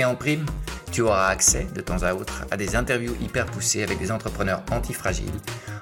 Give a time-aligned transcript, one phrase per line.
[0.00, 0.46] Et en prime,
[0.92, 4.62] tu auras accès de temps à autre à des interviews hyper poussées avec des entrepreneurs
[4.70, 5.26] antifragiles,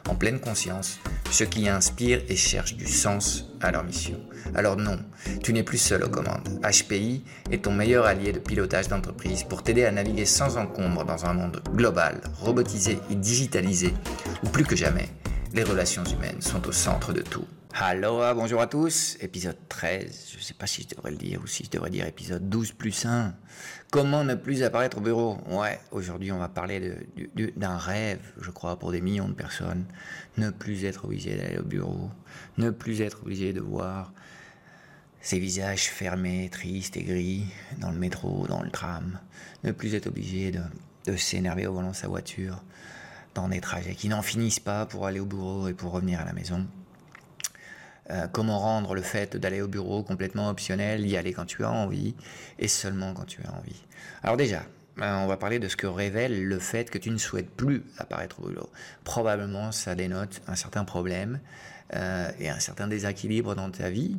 [0.08, 0.98] en pleine conscience,
[1.30, 4.18] ceux qui inspirent et cherchent du sens à leur mission.
[4.56, 4.98] Alors non,
[5.44, 6.48] tu n'es plus seul aux commandes.
[6.64, 11.24] HPI est ton meilleur allié de pilotage d'entreprise pour t'aider à naviguer sans encombre dans
[11.24, 13.94] un monde global, robotisé et digitalisé,
[14.42, 15.10] où plus que jamais,
[15.54, 17.46] les relations humaines sont au centre de tout.
[17.80, 21.40] Aloha, bonjour à tous, épisode 13, je ne sais pas si je devrais le dire
[21.40, 23.32] ou si je devrais dire épisode 12 plus 1.
[23.90, 25.38] Comment ne plus apparaître au bureau?
[25.48, 26.92] Ouais, aujourd'hui on va parler
[27.56, 29.86] d'un rêve, je crois, pour des millions de personnes.
[30.36, 32.10] Ne plus être obligé d'aller au bureau,
[32.58, 34.12] ne plus être obligé de voir
[35.22, 37.46] ces visages fermés, tristes et gris
[37.78, 39.18] dans le métro, dans le tram,
[39.64, 42.62] ne plus être obligé de, s'énerver au volant de sa voiture
[43.34, 46.26] dans des trajets qui n'en finissent pas pour aller au bureau et pour revenir à
[46.26, 46.66] la maison.
[48.10, 51.70] Euh, comment rendre le fait d'aller au bureau complètement optionnel, y aller quand tu as
[51.70, 52.14] envie
[52.58, 53.84] et seulement quand tu as envie.
[54.22, 54.62] Alors déjà,
[55.00, 57.84] euh, on va parler de ce que révèle le fait que tu ne souhaites plus
[57.98, 58.70] apparaître au boulot.
[59.04, 61.38] Probablement, ça dénote un certain problème
[61.94, 64.16] euh, et un certain déséquilibre dans ta vie.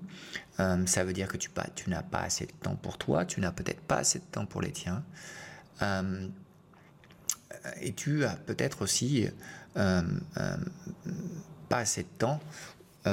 [0.85, 1.49] ça veut dire que tu,
[1.87, 4.61] n'as pas assez de temps pour toi, tu n'as peut-être pas assez de temps pour
[4.61, 5.03] les tiens.
[7.81, 9.27] et tu as peut-être aussi
[9.73, 12.39] pas assez de temps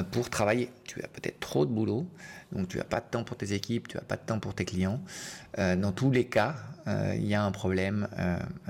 [0.03, 0.69] pour travailler.
[0.85, 2.07] Tu as peut-être trop de boulot,
[2.51, 4.53] donc tu n'as pas de temps pour tes équipes, tu n'as pas de temps pour
[4.53, 5.01] tes clients.
[5.59, 6.55] Euh, dans tous les cas,
[6.87, 8.07] euh, il y a un problème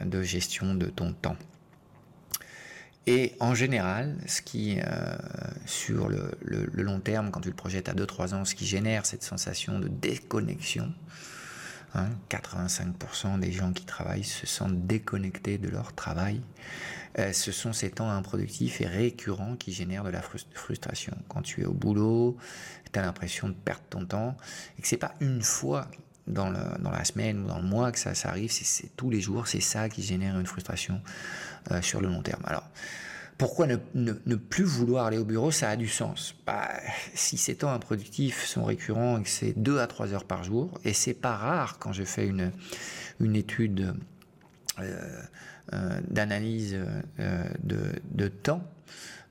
[0.03, 1.37] de gestion de ton temps.
[3.09, 4.79] Et en général, ce qui,
[5.65, 6.37] sur le,
[6.73, 9.87] long terme, quand tu le projettes à 2-3 ans, ce qui génère cette sensation de
[9.87, 10.91] déconnexion,
[12.29, 16.41] 85% hein, des gens qui travaillent se sentent déconnectés de leur travail.
[17.19, 20.21] Euh, ce sont ces temps improductifs et récurrents qui génèrent de la
[20.53, 21.17] frustration.
[21.27, 22.37] Quand tu es au boulot,
[22.91, 24.37] tu as l'impression de perdre ton temps
[24.77, 25.87] et que c'est pas une fois
[26.27, 29.61] dans, la semaine ou dans le mois que ça, arrive, c'est tous les jours, c'est
[29.61, 31.01] ça qui génère une frustration
[31.71, 32.41] euh, sur le long terme.
[32.45, 32.69] Alors,
[33.37, 36.35] pourquoi ne, plus vouloir aller au bureau Ça a du sens.
[36.45, 36.69] Bah,
[37.13, 40.79] si ces temps improductifs sont récurrents et que c'est 2 à 3 heures par jour,
[40.83, 42.51] et c'est pas rare quand je fais une,
[43.35, 43.93] étude
[44.79, 45.21] euh,
[45.73, 46.77] euh, d'analyse
[47.19, 48.63] euh, de, temps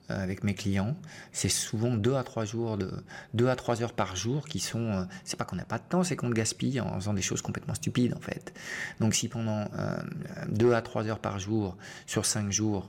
[0.08, 0.96] avec mes clients,
[1.32, 2.92] c'est souvent 2 à 3 jours de
[3.34, 6.04] 2 à 3 heures par jour qui sont c'est pas qu'on n'a pas de temps,
[6.04, 8.52] c'est qu'on gaspille en faisant des choses complètement stupides en fait.
[9.00, 9.68] Donc si pendant
[10.48, 12.88] 2 à 3 heures par jour sur 5 jours,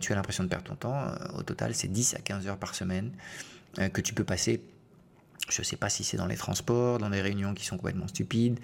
[0.00, 1.06] tu as l'impression de perdre ton temps,
[1.36, 3.12] au total, c'est 10 à 15 heures par semaine
[3.92, 4.60] que tu peux passer
[5.48, 8.08] je ne sais pas si c'est dans les transports, dans des réunions qui sont complètement
[8.08, 8.58] stupides.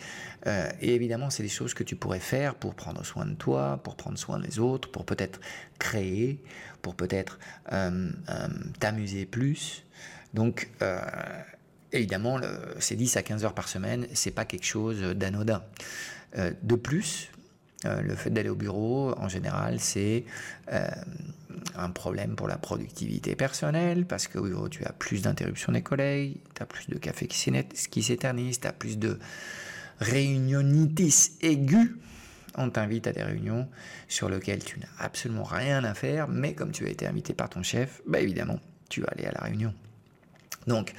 [0.47, 3.81] Euh, et évidemment, c'est des choses que tu pourrais faire pour prendre soin de toi,
[3.83, 5.41] pour prendre soin des autres, pour peut-être
[5.79, 6.41] créer,
[6.83, 7.39] pour peut-être
[7.73, 8.49] euh, euh,
[8.81, 9.85] t'amuser plus.
[10.35, 10.71] Donc,
[11.93, 15.63] évidemment, le, ces 10 à 15 heures par semaine, c'est pas quelque chose d'anodin.
[16.35, 17.29] de plus,
[17.85, 20.25] le fait d'aller au bureau, en général, c'est
[21.75, 26.63] un problème pour la productivité personnelle, parce que tu as plus d'interruptions des collègues, tu
[26.63, 29.19] as plus de café qui s'éternise, tu as plus de
[30.01, 31.97] réunionitis aiguë.
[32.57, 33.67] On t'invite à des réunions
[34.09, 37.49] sur lesquelles tu n'as absolument rien à faire, mais comme tu as été invité par
[37.49, 39.73] ton chef, bah évidemment, tu vas aller à la réunion.
[40.67, 40.93] Donc,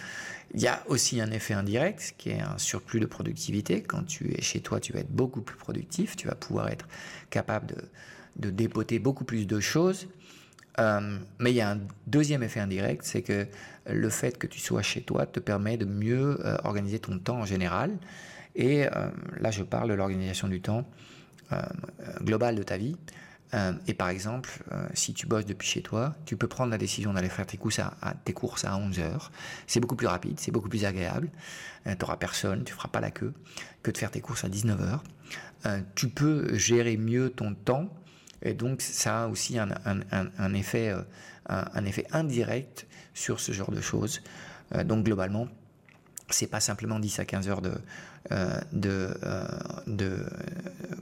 [0.54, 3.82] il y a aussi un effet indirect, qui est un surplus de productivité.
[3.82, 6.88] Quand tu es chez toi, tu vas être beaucoup plus productif, tu vas pouvoir être
[7.30, 7.68] capable
[8.36, 10.08] de, dépoter beaucoup plus de choses.
[10.80, 13.48] Euh, mais il y a un deuxième effet indirect, c'est que
[13.88, 17.40] le fait que tu sois chez toi te permet de mieux euh, organiser ton temps
[17.40, 17.92] en général.
[18.56, 19.10] Et euh,
[19.40, 20.86] là, je parle de l'organisation du temps
[22.24, 22.96] global de ta vie.
[23.88, 24.64] Et par exemple,
[24.94, 27.80] si tu bosses depuis chez toi, tu peux prendre la décision d'aller faire tes courses
[27.80, 27.94] à,
[28.26, 29.32] tes courses à 11 heures.
[29.68, 31.30] C'est beaucoup plus rapide, c'est beaucoup plus agréable.
[31.86, 33.34] tu n'auras personne, tu feras pas la queue,
[33.84, 35.04] que de faire tes courses à 19 heures.
[35.96, 37.90] tu peux gérer mieux ton temps
[38.42, 40.96] Et donc ça a aussi un, effet,
[41.48, 44.22] un, effet indirect sur ce genre de choses.
[44.86, 45.48] donc globalement,
[46.30, 47.74] c'est pas simplement 10 à 15 heures de,
[48.32, 49.10] de,
[49.88, 50.26] de,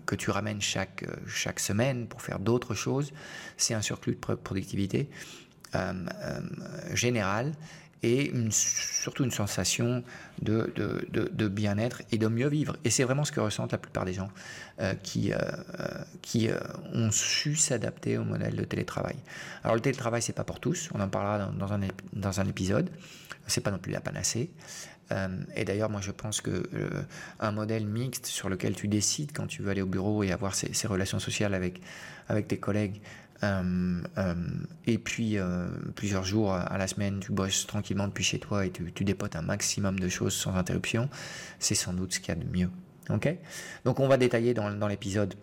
[0.06, 3.14] que tu ramènes chaque, chaque semaine pour faire d'autres choses,
[3.58, 5.10] c'est un surplus de productivité
[6.94, 7.54] général
[8.04, 10.04] et surtout une sensation
[10.42, 12.76] de, de, bien-être et de mieux vivre.
[12.84, 14.30] Et c'est vraiment ce que ressentent la plupart des gens
[14.80, 15.38] euh, qui, euh,
[16.22, 16.58] qui euh,
[16.94, 19.18] ont su s'adapter au modèle de télétravail.
[19.64, 21.80] Alors le télétravail, c'est pas pour tous, on en parlera dans, un,
[22.14, 22.90] dans un épisode,
[23.48, 24.50] c'est pas non plus la panacée.
[25.56, 26.64] Et d'ailleurs, moi, je pense que
[27.40, 30.56] un modèle mixte sur lequel tu décides quand tu veux aller au bureau et avoir
[30.56, 31.82] ces, relations sociales avec,
[32.30, 33.02] avec tes collègues,
[33.44, 34.34] euh, euh,
[34.86, 38.72] et puis, euh, plusieurs jours à la semaine, tu bosses tranquillement depuis chez toi et
[38.72, 41.10] tu, tu dépotes un maximum de choses sans interruption.
[41.60, 42.70] C'est sans doute ce qu'il y a de mieux.
[43.10, 43.36] Ok?
[43.86, 45.36] Donc, on va détailler dans l'épisode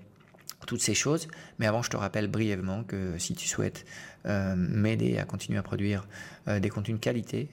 [0.69, 1.27] toutes ces choses.
[1.59, 3.85] Mais avant, je te rappelle brièvement que si tu souhaites
[4.25, 6.07] m'aider à continuer à produire
[6.47, 7.49] des contenus de qualité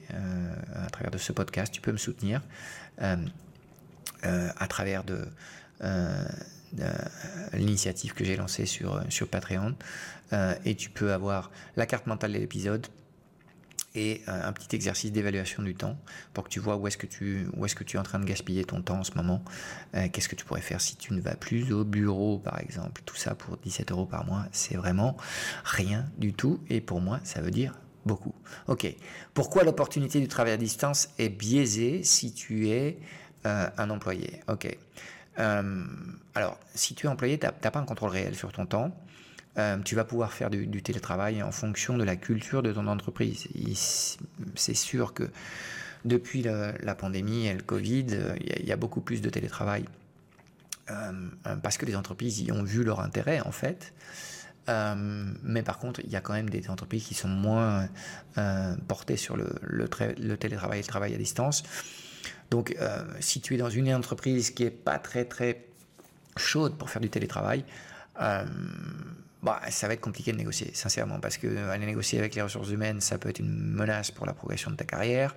[0.74, 2.42] à travers de ce podcast, tu peux me soutenir
[2.98, 5.26] à travers de
[7.52, 9.74] l'initiative que j'ai lancée sur, Patreon.
[10.32, 12.86] Euh, et tu peux avoir la carte mentale de l'épisode
[13.96, 15.96] et euh, un petit exercice d'évaluation du temps
[16.34, 19.00] pour que tu vois où est-ce que tu es en train de gaspiller ton temps
[19.00, 19.42] en ce moment.
[19.94, 23.02] Euh, qu'est-ce que tu pourrais faire si tu ne vas plus au bureau, par exemple?
[23.04, 25.16] Tout ça pour 17 euros par mois, c'est vraiment
[25.64, 26.60] rien du tout.
[26.68, 27.72] Et pour moi, ça veut dire
[28.04, 28.34] beaucoup.
[28.68, 28.86] Ok.
[29.34, 32.98] Pourquoi l'opportunité du travail à distance est biaisée si tu es
[33.44, 34.40] un employé?
[34.48, 34.76] Ok.
[35.36, 38.92] alors, si tu es employé, tu n'as pas un contrôle réel sur ton temps.
[39.58, 43.48] Euh, tu vas pouvoir faire du, télétravail en fonction de la culture de ton entreprise.
[44.54, 45.30] C'est sûr que
[46.04, 48.06] depuis la, pandémie et le Covid,
[48.40, 49.86] il y, a beaucoup plus de télétravail
[50.90, 51.30] euh,
[51.62, 53.94] parce que les entreprises y ont vu leur intérêt en fait.
[54.68, 57.88] Euh, mais par contre, il y a quand même des entreprises qui sont moins
[58.86, 61.62] portées sur le, télétravail et le travail à distance.
[62.50, 62.76] Donc,
[63.20, 65.64] si tu es dans une entreprise qui est pas très très
[66.36, 67.64] chaude pour faire du télétravail,
[69.46, 72.42] bah, ça va être compliqué de négocier, sincèrement, parce que euh, aller négocier avec les
[72.42, 75.36] ressources humaines, ça peut être une menace pour la progression de ta carrière.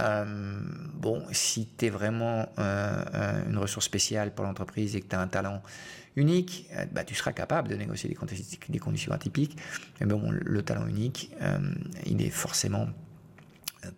[0.00, 0.60] Euh,
[0.92, 5.20] bon, si tu es vraiment euh, une ressource spéciale pour l'entreprise et que tu as
[5.20, 5.62] un talent
[6.14, 8.18] unique, bah, tu seras capable de négocier des,
[8.68, 9.56] des conditions atypiques.
[9.98, 11.34] Mais bon, le talent unique,
[12.04, 12.86] il est forcément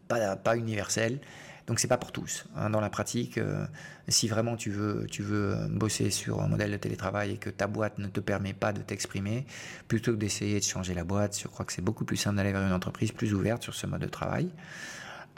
[0.07, 1.19] pas, pas universel.
[1.67, 2.45] Donc c'est pas pour tous.
[2.57, 2.71] Hein.
[2.71, 3.67] Dans la pratique, euh,
[4.09, 7.67] si vraiment tu veux, tu veux bosser sur un modèle de télétravail et que ta
[7.67, 9.47] boîte ne te permet pas de t'exprimer,
[9.89, 12.53] plutôt que d'essayer de changer la boîte, je crois que c'est beaucoup plus simple d'aller
[12.53, 14.51] vers une entreprise plus ouverte sur ce mode de travail.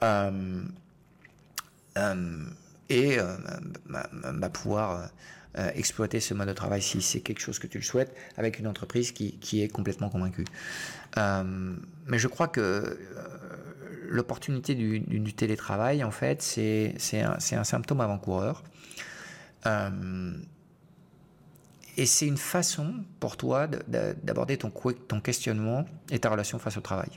[0.02, 0.62] Euh,
[1.96, 2.44] euh,
[2.88, 3.18] et
[3.88, 5.10] bah, pouvoir
[5.74, 8.68] exploiter ce mode de travail si c'est quelque chose que tu le souhaites avec une
[8.68, 10.44] entreprise qui, qui est complètement convaincue.
[11.16, 12.96] mais je crois que
[14.08, 18.62] l'opportunité du, télétravail, en fait, c'est un, symptôme avant-coureur.
[19.66, 20.32] Euh,
[21.96, 27.08] et c'est une façon pour toi d'aborder ton questionnement et ta relation face au travail.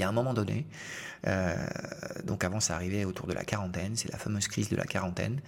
[0.00, 0.64] Il y a un moment donné,
[1.26, 1.54] euh,
[2.24, 5.42] donc avant ça arrivait autour de la quarantaine, c'est la fameuse crise de la quarantaine,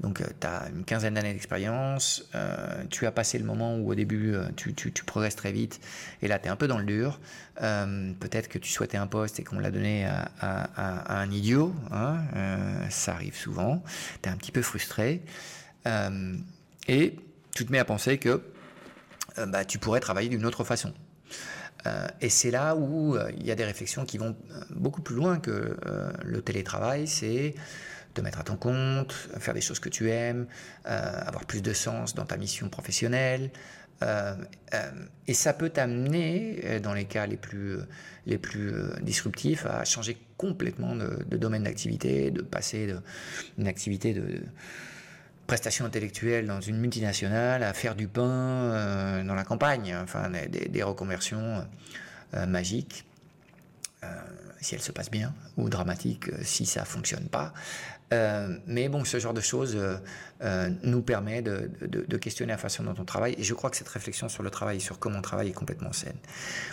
[0.00, 3.90] donc, euh, tu as une quinzaine d'années d'expérience, euh, tu as passé le moment où
[3.90, 4.74] au début tu,
[5.06, 5.80] progresses très vite,
[6.20, 7.18] et là tu es un peu dans le dur.
[7.54, 12.18] Peut-être que tu souhaitais un poste et qu'on l'a donné à, un idiot, hein,
[12.90, 13.82] ça arrive souvent,
[14.22, 15.22] tu es un petit peu frustré,
[16.86, 17.16] et
[17.54, 18.42] tu te mets à penser que
[19.46, 20.92] bah, tu pourrais travailler d'une autre façon.
[22.20, 24.36] Et c'est là où il y a des réflexions qui vont
[24.70, 25.76] beaucoup plus loin que
[26.24, 27.54] le télétravail, c'est
[28.16, 30.46] te mettre à ton compte, faire des choses que tu aimes,
[30.86, 33.50] euh, avoir plus de sens dans ta mission professionnelle.
[34.02, 34.34] Euh,
[34.74, 34.90] euh,
[35.26, 37.78] et ça peut t'amener, dans les cas les plus,
[38.26, 42.94] les plus disruptifs, à changer complètement de, domaine d'activité, de passer
[43.56, 44.42] d'une activité de,
[45.46, 51.66] prestation intellectuelle dans une multinationale à faire du pain dans la campagne, enfin des, reconversions
[52.46, 53.06] magiques
[54.60, 57.52] si elle se passe bien, ou dramatique si ça fonctionne pas.
[58.12, 59.96] Euh, mais bon, ce genre de choses euh,
[60.42, 61.68] euh, nous permet de,
[62.18, 63.34] questionner la façon dont on travaille.
[63.38, 65.92] Et je crois que cette réflexion sur le travail, sur comment on travaille, est complètement
[65.92, 66.16] saine.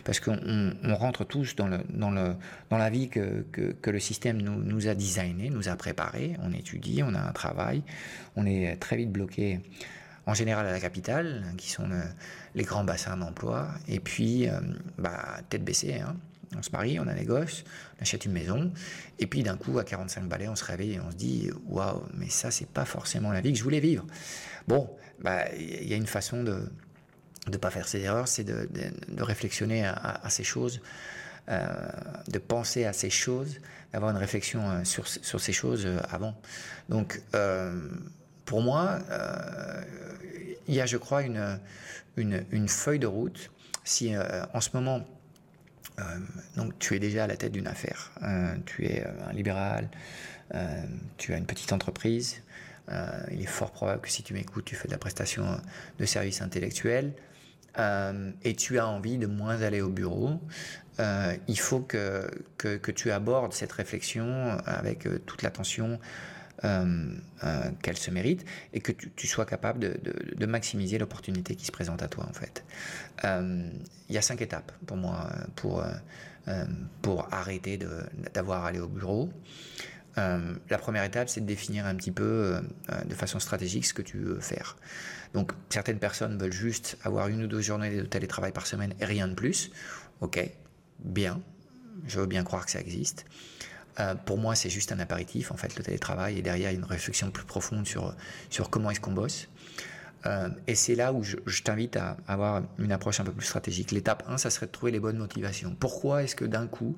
[0.04, 3.46] Parce qu'on rentre tous dans, la vie que,
[3.86, 6.36] le système nous, nous, a designé, nous a préparé.
[6.44, 7.84] On étudie, on a un travail,
[8.36, 9.60] on est très vite bloqué
[10.26, 11.90] en général à la capitale, qui sont
[12.56, 14.48] les grands bassins d'emploi, et puis
[14.98, 16.00] bah, tête baissée.
[16.00, 16.16] Hein
[16.58, 17.64] on se marie, on a des gosses,
[17.98, 18.72] on achète une maison,
[19.20, 22.04] et puis d'un coup, à 45 balais, on se réveille et on se dit Waouh,
[22.14, 24.06] mais ça, c'est pas forcément la vie que je voulais vivre.
[24.68, 26.70] Bon, bah, il y a une façon de,
[27.48, 28.68] de pas faire ces erreurs, c'est de,
[29.18, 30.82] réflexionner à, ces choses,
[31.48, 33.60] de penser à ces choses,
[33.92, 36.36] d'avoir une réflexion sur, sur, ces choses avant.
[36.90, 37.22] Donc,
[38.46, 39.00] pour moi,
[40.68, 41.60] il y a, je crois, une,
[42.18, 43.52] une, une feuille de route.
[43.84, 44.14] Si
[44.54, 45.23] en ce moment, euh,
[46.56, 48.12] donc tu es déjà à la tête d'une affaire.
[48.24, 49.90] Euh, tu es euh, un libéral,
[51.18, 52.44] tu as une petite entreprise.
[53.32, 55.60] il est fort probable que si tu m'écoutes, tu fais de la prestation
[55.98, 57.14] de services intellectuels.
[58.44, 60.40] et tu as envie de moins aller au bureau,
[61.00, 66.00] il faut que, que, tu abordes cette réflexion avec toute l'attention
[66.66, 71.72] euh, euh, qu'elle se mérite et que tu, sois capable de, maximiser l'opportunité qui se
[71.72, 72.64] présente à toi en fait.
[73.26, 73.70] Euh,
[74.08, 75.84] il y a cinq étapes pour moi pour,
[77.02, 77.78] pour arrêter
[78.34, 79.30] d'avoir à aller au bureau.
[80.16, 82.62] la première étape, c'est de définir un petit peu
[83.06, 84.78] de façon stratégique ce que tu veux faire.
[85.34, 89.06] Donc, certaines personnes veulent juste avoir une ou deux journées de télétravail par semaine et
[89.06, 89.72] rien de plus.
[90.22, 90.40] Ok,
[91.00, 91.42] bien,
[92.08, 93.26] je veux bien croire que ça existe.
[94.00, 96.78] Euh, pour moi, c'est juste un apéritif, en fait, le télétravail, et derrière, il y
[96.78, 98.16] a une réflexion plus profonde sur,
[98.50, 99.50] sur comment est-ce qu'on bosse.
[100.26, 103.92] Euh, et c'est là où je, t'invite à avoir une approche un peu plus stratégique.
[103.92, 105.76] L'étape 1, ça serait de trouver les bonnes motivations.
[105.78, 106.96] Pourquoi est-ce que d'un coup,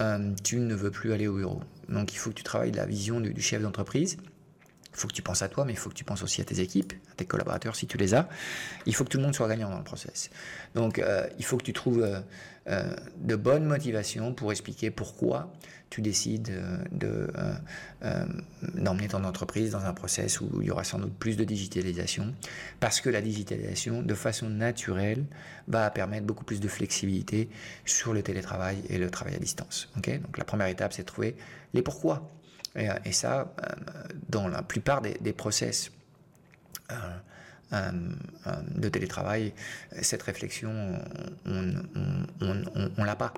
[0.00, 1.62] euh, tu ne veux plus aller au bureau?
[1.88, 4.18] Donc, il faut que tu travailles la vision du chef d'entreprise
[4.92, 6.44] il faut que tu penses à toi, mais il faut que tu penses aussi à
[6.44, 8.30] tes équipes, à tes collaborateurs si tu les as.
[8.86, 10.30] Il faut que tout le monde soit gagnant dans le process.
[10.74, 11.02] Donc,
[11.38, 12.22] il faut que tu trouves
[12.68, 15.52] euh, euh, de bonnes motivations pour expliquer pourquoi
[15.88, 16.52] tu décides
[16.90, 17.28] de,
[18.74, 22.34] d'emmener ton entreprise dans un process où il y aura sans doute plus de digitalisation,
[22.80, 25.24] parce que la digitalisation, de façon naturelle,
[25.68, 27.48] va permettre beaucoup plus de flexibilité
[27.84, 29.88] sur le télétravail et le travail à distance.
[29.96, 30.20] Ok?
[30.20, 31.36] Donc, la première étape, c'est de trouver
[31.72, 32.28] les pourquoi.
[33.04, 33.74] Et, ça, euh,
[34.28, 35.90] dans la plupart des, process
[36.90, 37.16] euh, euh,
[37.72, 39.52] de télétravail,
[40.00, 40.70] cette réflexion,
[41.46, 41.62] on
[42.40, 43.34] ne l'a pas.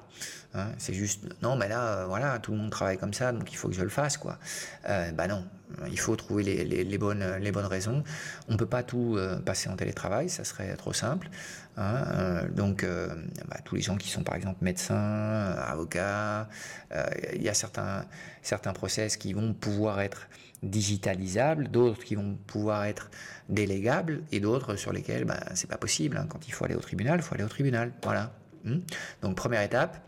[0.55, 0.69] Hein.
[0.79, 3.69] c'est juste, non, mais là, voilà, tout le monde travaille comme ça, donc il faut
[3.69, 4.39] que je le fasse, quoi.
[4.85, 5.45] bah non,
[5.91, 8.05] il faut trouver les, bonnes, les bonnes raisons.
[8.49, 11.31] On ne peut pas tout passer en télétravail, ça serait trop simple.
[11.79, 13.15] Hein, euh, donc, euh,
[13.49, 16.49] bah, tous les gens qui sont par exemple médecins, avocats,
[16.93, 18.05] euh, il y a certains,
[18.43, 20.29] certains process qui vont pouvoir être
[20.63, 23.11] digitalisables, d'autres qui vont pouvoir être
[23.49, 26.17] délégables et d'autres sur lesquels bah, c'est pas possible.
[26.17, 26.27] Hein.
[26.29, 27.93] Quand il faut aller au tribunal, il faut aller au tribunal.
[28.03, 28.33] Voilà.
[28.65, 28.79] Hmm.
[29.23, 29.99] Donc, première étape,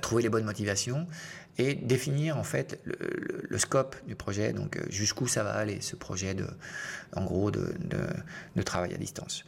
[0.00, 1.06] trouver les bonnes motivations
[1.58, 6.32] et définir en fait le, scope du projet, donc jusqu'où ça va aller ce projet
[6.32, 6.46] de,
[7.14, 7.74] en gros, de,
[8.56, 9.44] de travail à distance.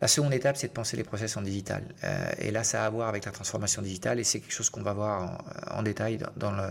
[0.00, 1.82] La seconde étape, c'est de penser les process en digital.
[2.04, 4.70] Euh, et là, ça a à voir avec la transformation digitale et c'est quelque chose
[4.70, 6.68] qu'on va voir en, détail dans, le,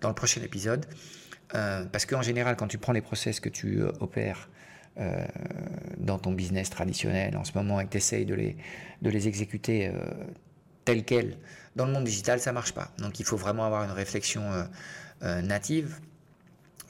[0.00, 0.86] dans le prochain épisode.
[1.54, 4.48] Euh, parce qu'en général, quand tu prends les process que tu euh, opères
[5.96, 9.90] dans ton business traditionnel en ce moment et que tu essayes de les, exécuter
[10.84, 11.38] tels quels,
[11.74, 12.90] dans le monde digital, ça marche pas.
[12.98, 14.42] Donc il faut vraiment avoir une réflexion
[15.22, 16.00] native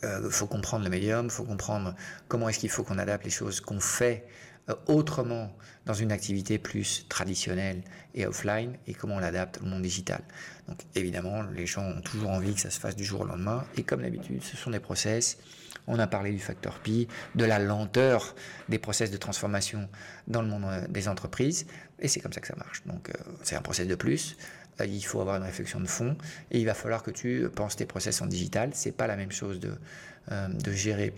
[0.02, 1.94] il faut comprendre le médium, il faut comprendre
[2.26, 4.49] comment est-ce qu'il faut qu'on adapte les choses qu'on fait euh,
[4.86, 5.52] autrement
[5.86, 7.82] dans une activité plus traditionnelle
[8.14, 10.22] et offline et comment on l'adapte au monde digital.
[10.68, 13.64] Donc évidemment, les gens ont toujours envie que ça se fasse du jour au lendemain
[13.76, 15.38] et comme d'habitude, ce sont des process.
[15.86, 18.34] On a parlé du facteur pi, de la lenteur
[18.68, 19.88] des process de transformation
[20.28, 21.66] dans le monde euh, des entreprises
[21.98, 22.82] et c'est comme ça que ça marche.
[22.86, 24.36] Donc euh, c'est un process de plus.
[24.82, 26.16] Il faut avoir une réflexion de fond
[26.50, 28.70] et il va falloir que tu penses tes process en digital.
[28.72, 31.12] C'est pas la même chose de gérer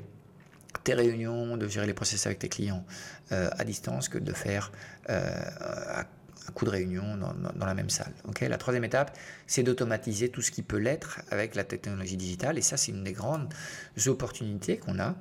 [0.85, 2.85] tes réunions, de gérer les process avec tes clients
[3.33, 4.73] euh, à distance que de faire
[5.11, 5.31] euh,
[6.49, 8.13] un coup de réunion dans, la même salle.
[8.41, 12.59] la troisième étape, c'est d'automatiser tout ce qui peut l'être avec la technologie digitale.
[12.59, 13.53] Et ça, c'est une des grandes
[14.07, 15.15] opportunités qu'on a.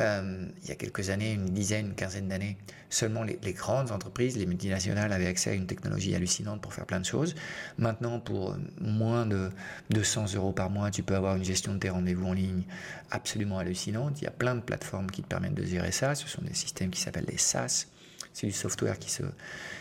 [0.00, 2.58] Euh, il y a quelques années, une dizaine, une quinzaine d'années,
[2.90, 7.00] seulement les, grandes entreprises, les multinationales avaient accès à une technologie hallucinante pour faire plein
[7.00, 7.34] de choses.
[7.78, 9.50] Maintenant, pour moins de
[9.90, 12.64] 200 euros par mois, tu peux avoir une gestion de tes rendez-vous en ligne
[13.10, 14.20] absolument hallucinante.
[14.20, 16.14] Il y a plein de plateformes qui te permettent de gérer ça.
[16.14, 17.86] Ce sont des systèmes qui s'appellent les SaaS.
[18.34, 19.22] C'est du software qui se,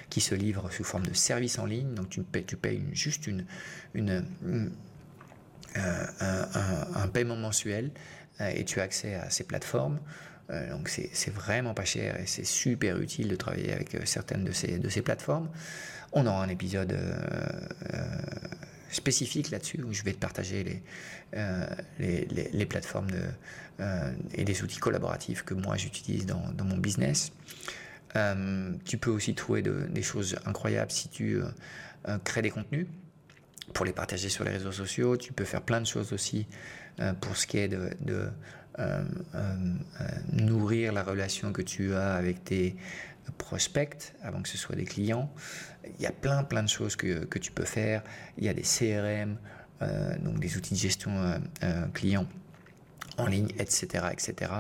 [0.10, 1.94] qui se livre sous forme de service en ligne.
[1.94, 3.46] Donc tu payes, tu payes juste une,
[5.78, 6.12] euh,
[6.96, 7.92] un, paiement mensuel
[8.40, 10.00] et tu as accès à ces plateformes.
[10.52, 14.52] Euh, donc c'est vraiment pas cher et c'est super utile de travailler avec certaines de
[14.52, 15.50] ces, de ces plateformes.
[16.14, 16.98] On aura un épisode
[18.90, 20.82] spécifique là-dessus où je vais te partager les,
[22.00, 23.10] les, les, plateformes
[24.34, 27.34] et les outils collaboratifs que moi j'utilise dans, dans, mon business.
[28.16, 31.46] Euh, tu peux aussi trouver des choses incroyables si tu euh,
[32.08, 32.88] euh, crées des contenus
[33.74, 35.18] pour les partager sur les réseaux sociaux.
[35.18, 36.48] Tu peux faire plein de choses aussi
[37.22, 38.30] pour ce qui est de,
[40.34, 42.76] nourrir la relation que tu as avec tes
[43.38, 45.32] prospects avant que ce soit des clients.
[45.98, 48.04] Il y a plein plein de choses que, que tu peux faire.
[48.38, 49.38] Il y a des CRM,
[50.22, 51.40] donc des outils de gestion
[51.94, 52.28] client
[53.18, 54.52] en ligne, etc., etc.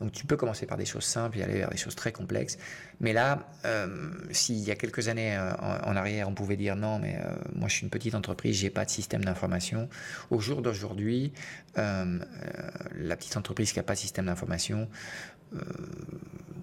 [0.00, 2.58] Donc tu peux commencer par des choses simples et aller vers des choses très complexes.
[3.00, 6.98] Mais là, euh, s'il y a quelques années euh, en, arrière, on pouvait dire non,
[6.98, 9.88] mais euh, moi je suis une petite entreprise, j'ai pas de système d'information.
[10.30, 11.32] Au jour d'aujourd'hui,
[11.76, 14.88] la petite entreprise qui n'a pas de système d'information,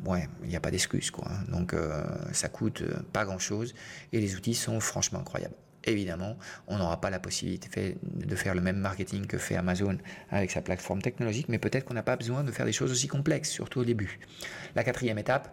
[0.05, 1.27] ouais, il n'y a pas d'excuse quoi.
[1.29, 1.45] Hein.
[1.49, 1.75] Donc
[2.33, 2.83] ça coûte
[3.13, 3.73] pas grand chose
[4.11, 5.55] et les outils sont franchement incroyables.
[5.85, 9.97] Évidemment, on n'aura pas la possibilité de faire le même marketing que fait Amazon
[10.29, 13.07] avec sa plateforme technologique, mais peut-être qu'on n'a pas besoin de faire des choses aussi
[13.07, 14.19] complexes, surtout au début.
[14.75, 15.51] La quatrième étape,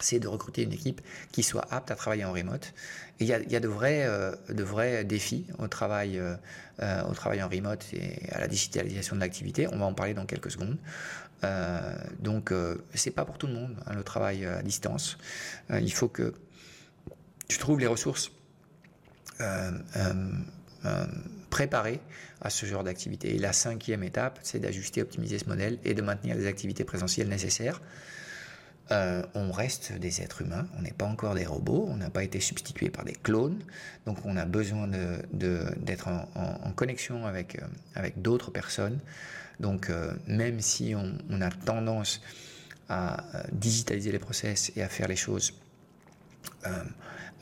[0.00, 1.00] c'est de recruter une équipe
[1.32, 2.72] qui soit apte à travailler en remote.
[3.20, 6.36] il y a, de, vrais, euh, défis au travail, euh,
[6.82, 9.66] euh, au travail en remote et à la digitalisation de l'activité.
[9.72, 10.78] On va en parler dans quelques secondes.
[12.20, 12.52] donc,
[12.94, 15.18] c'est pas pour tout le monde hein, le travail à distance.
[15.70, 16.34] il faut que
[17.48, 18.30] tu trouves les ressources
[19.40, 20.32] euh, euh,
[20.84, 21.06] euh,
[21.50, 22.00] préparer
[22.40, 23.36] à ce genre d'activité.
[23.38, 27.80] La cinquième étape, c'est d'ajuster, optimiser ce modèle et de maintenir les activités présentielles nécessaires.
[28.90, 32.38] on reste des êtres humains, on n'est pas encore des robots, on n'a pas été
[32.38, 33.58] substitué par des clones,
[34.06, 34.88] donc on a besoin
[35.32, 37.60] d'être en, connexion avec,
[38.16, 39.00] d'autres personnes.
[39.58, 39.90] Donc
[40.26, 42.20] même si on, a tendance
[42.88, 45.54] à digitaliser les process et à faire les choses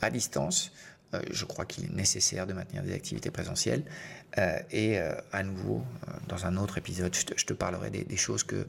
[0.01, 0.71] à distance,
[1.13, 3.83] euh, je crois qu'il est nécessaire de maintenir des activités présentielles.
[4.37, 5.83] Euh, et euh, à nouveau,
[6.27, 8.67] dans un autre épisode, je te, parlerai des, choses que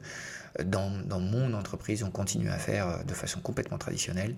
[0.63, 4.35] dans, mon entreprise, on continue à faire de façon complètement traditionnelle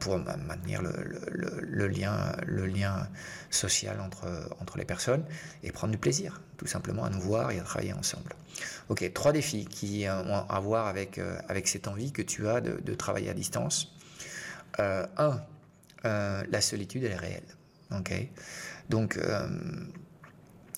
[0.00, 3.08] pour maintenir le, lien,
[3.50, 5.24] social entre, les personnes
[5.62, 8.34] et prendre du plaisir, tout simplement, à nous voir et à travailler ensemble.
[8.88, 12.80] Ok, trois défis qui ont à voir avec, avec cette envie que tu as de,
[12.80, 13.94] de travailler à distance.
[14.78, 15.40] un,
[16.04, 17.56] euh, la solitude, elle est réelle.
[17.90, 18.12] ok?
[18.88, 19.48] Donc, euh,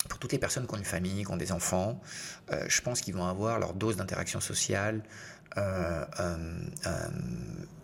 [0.09, 2.01] pour toutes les personnes qui ont une famille, qui ont des enfants,
[2.51, 5.03] euh, je pense qu'ils vont avoir leur dose d'interaction sociale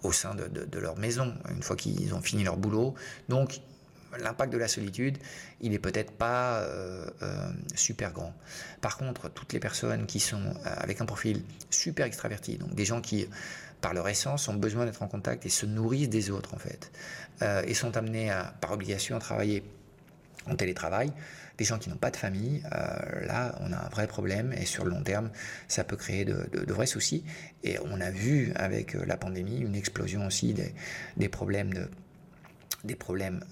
[0.03, 2.95] au sein de, leur maison, une fois qu'ils ont fini leur boulot.
[4.19, 5.17] L'impact de la solitude,
[5.61, 6.65] il est peut-être pas
[7.75, 8.33] super grand.
[8.81, 13.01] Par contre, toutes les personnes qui sont avec un profil super extraverti, donc des gens
[13.01, 13.27] qui
[13.81, 16.91] par leur essence, ont besoin d'être en contact et se nourrissent des autres, en fait.
[17.41, 19.63] Euh, et sont amenés, par obligation, à travailler
[20.47, 21.11] en télétravail.
[21.57, 24.65] Des gens qui n'ont pas de famille, euh, là, on a un vrai problème et
[24.65, 25.31] sur le long terme,
[25.67, 27.23] ça peut créer de, vrais soucis.
[27.63, 31.89] Et on a vu avec euh, la pandémie une explosion aussi des, problèmes, de,
[32.87, 33.43] des problèmes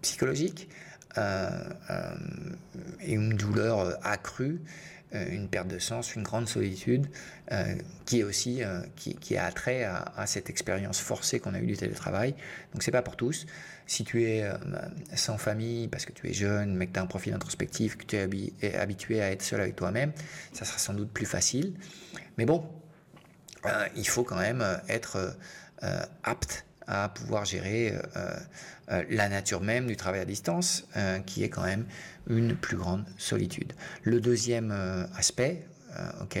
[0.00, 0.68] psychologiques
[1.16, 4.60] et une douleur accrue
[5.14, 7.06] euh, une perte de sens, une grande solitude,
[7.50, 7.74] euh,
[8.06, 11.76] qui est aussi euh, qui, a trait à, cette expérience forcée qu'on a eue du
[11.76, 12.34] télétravail.
[12.72, 13.46] Donc c'est pas pour tous.
[13.86, 14.48] Si tu es
[15.14, 18.06] sans famille parce que tu es jeune, mais que tu as un profil introspectif, que
[18.06, 20.12] tu es habitué à être seul avec toi-même,
[20.54, 21.74] ça sera sans doute plus facile.
[22.38, 22.64] Mais bon,
[23.96, 25.36] il faut quand même être
[26.22, 27.94] apte à pouvoir gérer
[28.88, 30.86] la nature même du travail à distance,
[31.26, 31.86] qui est quand même
[32.26, 33.72] une plus grande solitude.
[34.02, 35.66] Le deuxième euh, aspect,
[35.98, 36.38] euh, ok,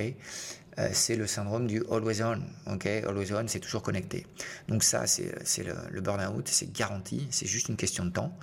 [0.78, 2.40] euh, c'est le syndrome du always on.
[2.72, 4.26] ok always on, c'est toujours connecté.
[4.68, 8.36] Donc ça, c'est le, le burn-out, c'est garanti, c'est juste une question de temps.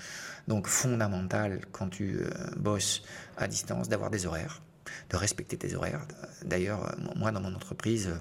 [0.48, 2.20] Donc fondamental quand tu
[2.58, 3.04] bosses
[3.38, 4.62] à distance d'avoir des horaires,
[5.10, 6.06] de respecter tes horaires.
[6.46, 8.12] D'ailleurs, moi dans mon entreprise,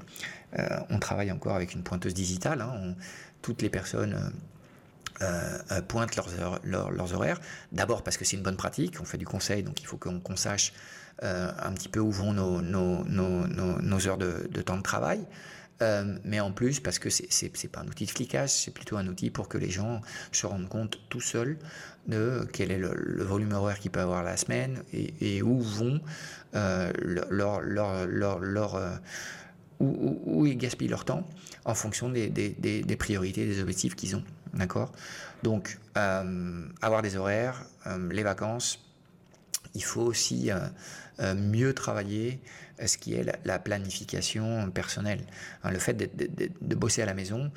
[0.91, 2.61] on travaille encore avec une pointeuse digitale.
[2.61, 2.95] Hein.
[3.43, 4.33] toutes les personnes
[5.21, 7.41] euh, euh, pointent leurs, horaires.
[7.73, 10.37] D'abord parce que c'est une bonne pratique, on fait du conseil, donc il faut qu'on
[10.37, 10.73] sache
[11.25, 15.21] euh, un petit peu où vont nos, heures de, temps de travail.
[16.25, 19.31] Mais en plus, parce que c'est pas un outil de flicage, c'est plutôt un outil
[19.31, 20.01] pour que les gens
[20.33, 21.57] se rendent compte tout seuls
[22.09, 26.01] de quel est le, volume horaire qu'ils peuvent avoir la semaine et, où vont
[26.53, 29.01] leur, leur, leur
[29.81, 31.27] où, ils gaspillent leur temps
[31.65, 34.25] en fonction des, priorités, des objectifs qu'ils ont.
[34.55, 34.93] D'accord?
[35.43, 38.85] Donc, euh, avoir des horaires, euh, les vacances,
[39.75, 42.41] il faut aussi euh, mieux travailler
[42.85, 45.21] ce qui est la, planification personnelle.
[45.65, 47.51] Hein, le fait de, bosser à la maison,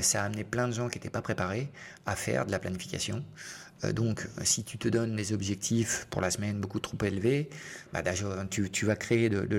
[0.00, 1.70] ça a amené plein de gens qui n'étaient pas préparés
[2.06, 3.24] à faire de la planification.
[3.84, 7.48] Euh, donc, si tu te donnes des objectifs pour la semaine beaucoup trop élevés,
[7.92, 8.02] bah,
[8.50, 9.58] tu, tu, vas créer de,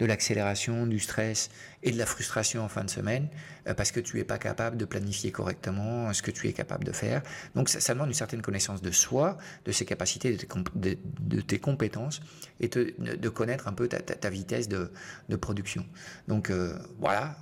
[0.00, 1.50] l'accélération, la, du stress
[1.86, 3.28] et de la frustration en fin de semaine
[3.68, 6.84] euh, parce que tu n'es pas capable de planifier correctement ce que tu es capable
[6.84, 7.22] de faire.
[7.54, 12.20] Donc, ça, demande une certaine connaissance de soi, de ses capacités, de tes, compétences
[12.60, 14.90] et de connaître un peu ta, ta, vitesse de,
[15.36, 15.86] production.
[16.26, 17.36] Donc, euh, voilà,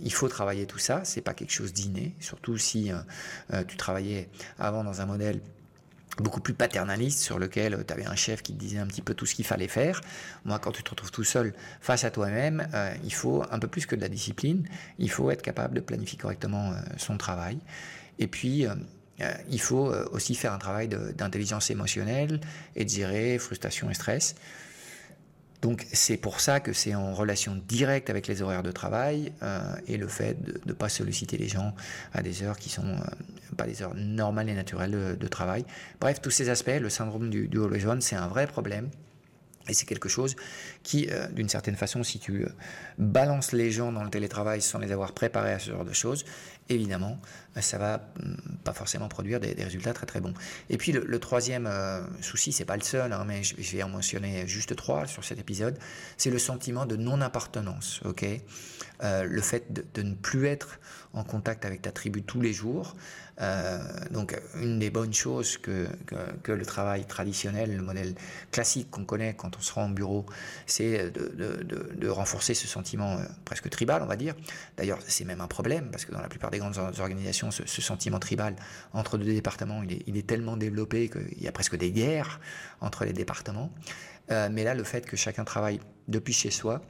[0.00, 1.02] il faut travailler tout ça.
[1.04, 2.90] C'est pas quelque chose d'inné, surtout si
[3.68, 5.40] tu travaillais avant dans un modèle
[6.18, 9.02] beaucoup plus paternaliste sur lequel euh, tu avais un chef qui te disait un petit
[9.02, 10.00] peu tout ce qu'il fallait faire.
[10.44, 13.68] Moi, quand tu te retrouves tout seul face à toi-même, euh, il faut un peu
[13.68, 14.66] plus que de la discipline,
[14.98, 17.58] il faut être capable de planifier correctement euh, son travail.
[18.18, 18.66] Et puis,
[19.48, 22.38] il faut aussi faire un travail d'intelligence émotionnelle
[22.76, 24.34] et de gérer frustration et stress.
[25.62, 29.60] Donc c'est pour ça que c'est en relation directe avec les horaires de travail euh,
[29.86, 31.74] et le fait de ne pas solliciter les gens
[32.12, 35.64] à des heures qui sont euh, pas des heures normales et naturelles de, travail.
[36.00, 37.58] Bref, tous ces aspects, le syndrome du, du
[38.00, 38.88] c'est un vrai problème.
[39.68, 40.34] Et c'est quelque chose
[40.82, 42.46] qui, euh, d'une certaine façon, si tu
[42.98, 46.24] balances les gens dans le télétravail sans les avoir préparés à ce genre de choses,
[46.70, 47.20] évidemment,
[47.60, 50.34] ça va hum, pas forcément produire des, résultats très très bons.
[50.68, 53.88] Et puis le, troisième euh, souci, c'est pas le seul, hein, mais je, vais en
[53.88, 55.78] mentionner juste trois sur cet épisode,
[56.16, 58.00] c'est le sentiment de non-appartenance.
[58.04, 58.24] Ok,
[59.02, 60.78] euh, le fait de, ne plus être
[61.12, 62.96] en contact avec ta tribu tous les jours.
[63.40, 63.78] Euh,
[64.10, 65.88] donc une des bonnes choses que,
[66.42, 68.14] que, le travail traditionnel, le modèle
[68.50, 70.26] classique qu'on connaît quand on se rend au bureau,
[70.66, 74.34] c'est de, de, de, renforcer ce sentiment presque tribal, on va dire.
[74.76, 78.18] D'ailleurs, c'est même un problème parce que dans la plupart des grandes organisations, ce, sentiment
[78.18, 78.49] tribal
[78.92, 82.40] entre deux départements, il est, tellement développé qu'il y a presque des guerres
[82.80, 83.70] entre les départements.
[84.30, 86.80] Euh, mais là, le fait que chacun travaille depuis chez soi,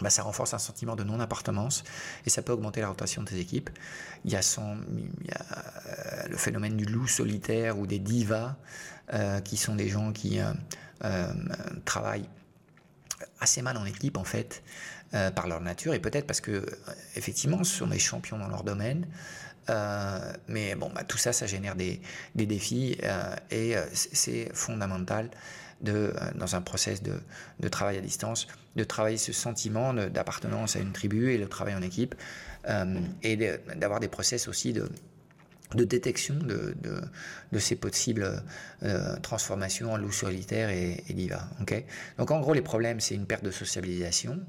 [0.00, 1.84] bah, ça renforce un sentiment de non-appartenance
[2.26, 3.70] et ça peut augmenter la rotation de tes équipes.
[4.24, 8.56] Il y a, euh, le phénomène du loup solitaire ou des divas,
[9.12, 10.40] euh, qui sont des gens qui
[11.84, 12.28] travaillent
[13.40, 14.62] assez mal en équipe en fait,
[15.34, 16.64] par leur nature et peut-être parce que
[17.16, 19.06] effectivement ce sont des champions dans leur domaine,
[19.70, 22.00] euh, mais bon, bah, tout ça, ça génère des,
[22.34, 25.30] défis euh, et euh, c'est fondamental
[25.80, 27.14] dans un process de,
[27.58, 28.46] de, travail à distance,
[28.76, 32.14] de travailler ce sentiment d'appartenance à une tribu et le travail en équipe
[33.24, 33.36] et
[33.74, 34.88] d'avoir des process aussi de,
[35.74, 38.42] de détection de, ces possibles
[38.82, 41.48] euh, transformations en loup solitaire et, diva.
[42.18, 44.40] Donc en gros, les problèmes, c'est une perte de sociabilisation.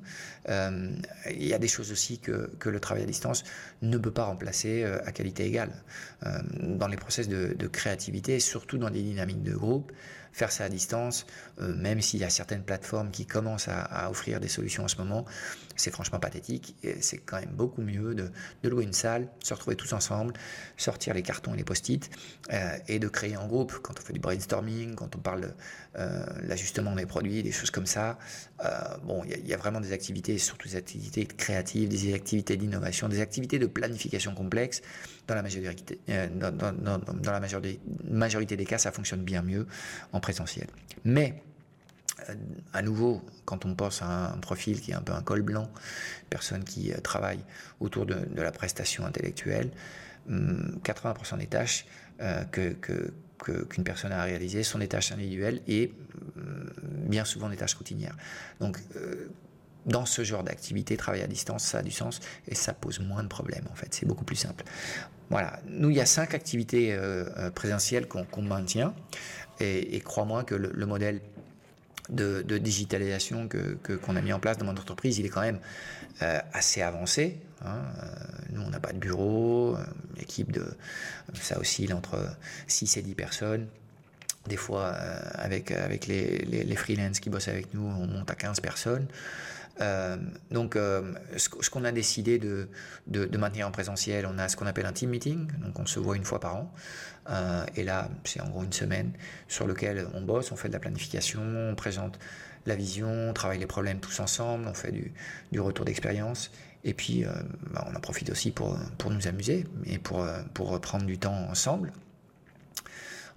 [0.49, 0.89] Euh,
[1.29, 3.43] il y a des choses aussi que, le travail à distance
[3.81, 5.71] ne peut pas remplacer euh, à qualité égale.
[6.61, 9.91] Dans les process de, de, créativité, surtout dans des dynamiques de groupe,
[10.33, 11.25] faire ça à distance,
[11.61, 14.97] euh, même s'il y a certaines plateformes qui commencent à, offrir des solutions en ce
[14.97, 15.25] moment,
[15.75, 16.75] c'est franchement pathétique.
[16.99, 18.31] C'est quand même beaucoup mieux de,
[18.63, 20.33] de, louer une salle, se retrouver tous ensemble,
[20.75, 22.09] sortir les cartons et les post-it,
[22.51, 25.53] euh, et de créer en groupe, quand on fait du brainstorming, quand on parle
[25.97, 28.17] euh, l'ajustement des produits, des choses comme ça.
[29.03, 33.19] Bon, il y, a vraiment des activités, surtout des activités créatives, des activités d'innovation, des
[33.19, 34.81] activités de planification complexe.
[35.27, 36.27] Dans la majorité, euh,
[38.09, 39.65] majorité, des cas, ça fonctionne bien mieux
[40.11, 40.67] en présentiel.
[41.05, 41.41] Mais
[42.29, 42.35] euh,
[42.73, 45.69] à nouveau, quand on pense à un profil qui est un peu un col blanc,
[46.29, 47.39] personne qui euh, travaille
[47.79, 49.71] autour de, la prestation intellectuelle,
[50.29, 51.85] 80% hum, des tâches
[52.51, 52.75] que,
[53.37, 55.93] qu'une personne a à réaliser sont des tâches individuelles et
[56.35, 56.69] hum,
[57.07, 58.15] bien souvent des tâches routinières.
[58.59, 58.77] Donc,
[59.85, 63.23] dans ce genre d'activité, travailler à distance, ça a du sens et ça pose moins
[63.23, 63.93] de problèmes en fait.
[63.93, 64.63] C'est beaucoup plus simple.
[65.29, 65.59] Voilà.
[65.67, 68.93] Nous, il y a cinq activités euh, présentielles qu'on qu maintient
[69.59, 71.21] et, crois-moi que le, le modèle
[72.09, 75.59] de, digitalisation que qu'on a mis en place dans mon entreprise, il est quand même
[76.21, 77.39] euh, assez avancé.
[77.65, 77.77] Hein.
[78.01, 78.07] Euh,
[78.51, 79.83] nous, on n'a pas de bureau, euh,
[80.19, 80.65] équipe de
[81.33, 82.17] ça oscille entre
[82.67, 83.67] 6 et 10 personnes.
[84.47, 88.29] Des fois, euh, avec, avec les, les, les freelances qui bossent avec nous, on monte
[88.29, 89.07] à 15 personnes.
[89.81, 90.17] Euh,
[90.51, 92.69] donc, euh, ce, qu'on a décidé de,
[93.07, 95.99] de, maintenir en présentiel, on a ce qu'on appelle un team meeting, donc on se
[95.99, 96.73] voit une fois par an.
[97.29, 99.13] Euh, et là, c'est en gros une semaine
[99.47, 102.19] sur lequel on bosse, on fait de la planification, on présente
[102.65, 105.13] la vision, on travaille les problèmes tous ensemble, on fait du,
[105.51, 106.51] du retour d'expérience.
[106.85, 107.23] Et puis,
[107.71, 111.47] bah, on en profite aussi pour, pour nous amuser et pour, pour prendre du temps
[111.49, 111.93] ensemble.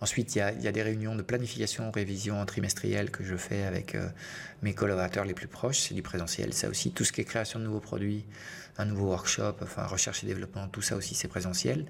[0.00, 4.08] Ensuite, il y, a, des réunions de planification, révision trimestrielle que je fais avec euh,
[4.62, 5.78] mes collaborateurs les plus proches.
[5.78, 6.52] C'est du présentiel.
[6.52, 8.24] Ça aussi, tout ce qui est création de nouveaux produits,
[8.78, 11.86] un nouveau workshop, enfin recherche et développement, tout ça aussi, c'est présentiel.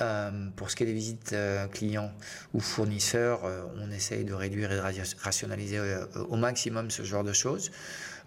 [0.00, 2.12] Euh, pour ce qui est des visites euh, clients
[2.52, 3.42] ou fournisseurs,
[3.76, 5.80] on essaye de réduire et de rationaliser
[6.28, 7.70] au maximum ce genre de choses.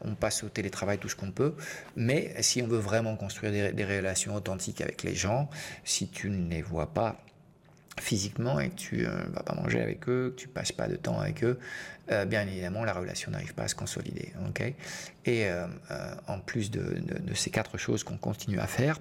[0.01, 1.55] On passe au télétravail tout ce qu'on peut.
[1.95, 5.49] Mais si on veut vraiment construire des relations authentiques avec les gens,
[5.83, 7.19] si tu ne les vois pas,
[7.99, 10.95] physiquement et que tu ne vas pas manger avec eux, que tu passes pas de
[10.95, 11.59] temps avec eux,
[12.27, 14.33] bien évidemment, la relation n'arrive pas à se consolider.
[15.25, 15.49] et
[16.27, 17.01] en plus de,
[17.33, 18.99] ces quatre choses qu'on continue à faire,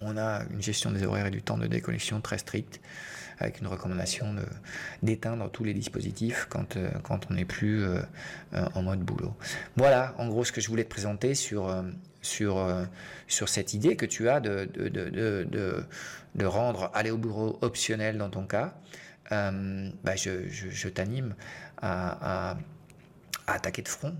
[0.00, 2.80] on a une gestion des horaires et du temps de déconnexion très stricte,
[3.38, 4.34] avec une recommandation
[5.02, 8.00] d'éteindre tous les dispositifs quand, euh, quand on n'est plus euh,
[8.54, 9.34] euh, en mode boulot.
[9.76, 11.84] Voilà, en gros, ce que je voulais te présenter sur,
[12.28, 12.64] sur,
[13.26, 15.84] sur cette idée que tu as de, de, de,
[16.34, 18.74] de rendre aller au bureau optionnel dans ton cas.
[19.30, 21.34] bah je, je, t'anime
[21.78, 22.58] à, à,
[23.46, 24.14] attaquer de front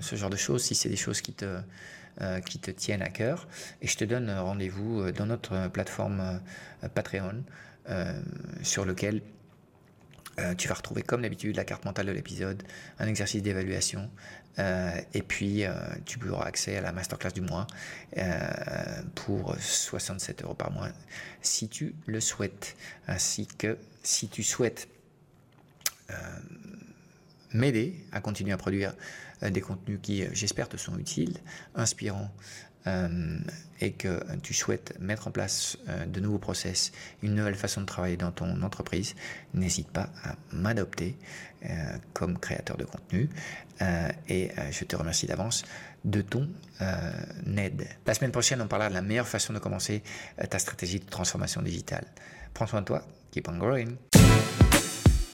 [0.00, 1.60] ce genre de choses, si c'est des choses qui te,
[2.20, 3.46] euh, qui te tiennent à cœur.
[3.80, 6.40] Et je te donne rendez-vous euh, dans notre plateforme
[6.82, 7.44] euh, Patreon,
[8.62, 9.22] sur lequel
[10.58, 12.62] tu vas retrouver comme d'habitude la carte mentale de l'épisode,
[12.98, 14.10] un exercice d'évaluation,
[14.58, 15.64] et puis
[16.04, 17.66] tu auras accès à la masterclass du mois
[19.14, 20.88] pour 67 euros par mois
[21.42, 24.88] si tu le souhaites, ainsi que si tu souhaites
[27.52, 28.94] m'aider à continuer à produire
[29.42, 31.38] euh, des contenus qui, euh, j'espère, te sont utiles,
[31.74, 32.30] inspirants,
[32.88, 33.38] euh,
[33.80, 36.90] et que tu souhaites mettre en place de nouveaux process,
[37.22, 39.14] une nouvelle façon de travailler dans ton entreprise,
[39.54, 41.16] n'hésite pas à m'adopter
[42.12, 43.28] comme créateur de contenu.
[44.28, 45.64] et je te remercie d'avance
[46.04, 46.48] de ton
[47.56, 47.86] aide.
[48.04, 50.02] La semaine prochaine, on parlera de la meilleure façon de commencer
[50.50, 52.04] ta stratégie de transformation digitale.
[52.54, 53.04] Prends soin de toi.
[53.30, 53.96] Keep on growing.